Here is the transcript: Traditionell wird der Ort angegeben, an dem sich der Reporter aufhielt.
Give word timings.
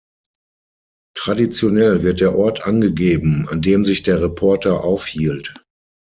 Traditionell 1.15 2.01
wird 2.01 2.21
der 2.21 2.35
Ort 2.35 2.65
angegeben, 2.65 3.47
an 3.49 3.61
dem 3.61 3.85
sich 3.85 4.01
der 4.01 4.19
Reporter 4.19 4.83
aufhielt. 4.83 5.53